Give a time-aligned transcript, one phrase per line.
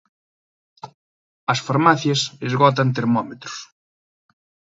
[1.53, 3.55] As farmacias esgotan termómetros.